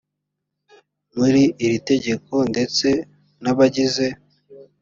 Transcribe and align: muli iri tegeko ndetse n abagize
muli 1.15 1.43
iri 1.65 1.77
tegeko 1.89 2.33
ndetse 2.51 2.87
n 3.41 3.45
abagize 3.51 4.07